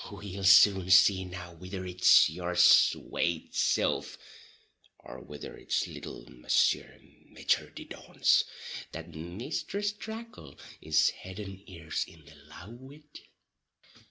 [0.11, 4.17] We'll soon see now whither it's your swate silf,
[4.97, 8.43] or whither it's little Mounseer Maiter di dauns,
[8.93, 13.19] that Misthress Tracle is head and ears in the love wid."